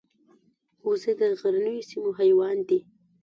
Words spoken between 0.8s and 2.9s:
وزې د غرنیو سیمو حیوان دي